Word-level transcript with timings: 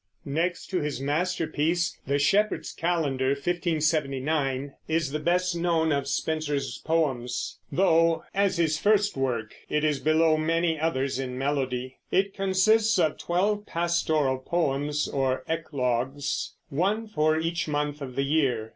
Next 0.25 0.65
to 0.71 0.79
his 0.81 0.99
masterpiece, 0.99 1.95
the 2.07 2.17
Shepherd's 2.17 2.71
Calendar 2.71 3.35
(1579) 3.39 4.73
is 4.87 5.11
the 5.11 5.19
best 5.19 5.55
known 5.55 5.91
of 5.91 6.07
Spenser's 6.07 6.79
poems; 6.83 7.59
though, 7.71 8.23
as 8.33 8.57
his 8.57 8.79
first 8.79 9.15
work, 9.15 9.53
it 9.69 9.83
is 9.83 9.99
below 9.99 10.37
many 10.37 10.79
others 10.79 11.19
in 11.19 11.37
melody. 11.37 11.99
It 12.09 12.33
consists 12.33 12.97
of 12.97 13.19
twelve 13.19 13.67
pastoral 13.67 14.39
poems, 14.39 15.07
or 15.07 15.43
eclogues, 15.47 16.55
one 16.69 17.05
for 17.05 17.37
each 17.37 17.67
month 17.67 18.01
of 18.01 18.15
the 18.15 18.23
year. 18.25 18.69